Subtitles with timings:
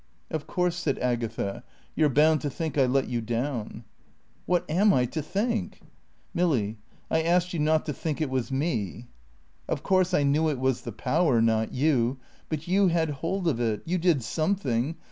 [0.31, 1.63] "Of course," said Agatha,
[1.93, 3.83] "you're bound to think I let you down."
[4.47, 5.79] "What am I to think?"
[6.33, 6.79] "Milly
[7.11, 9.09] I asked you not to think it was me."
[9.69, 12.17] "Of course I knew it was the Power, not you.
[12.49, 13.83] But you had hold of it.
[13.85, 14.95] You did something.